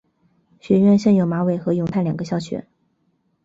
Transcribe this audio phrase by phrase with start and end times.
[0.59, 2.63] 学院现有马尾和永泰两个校区。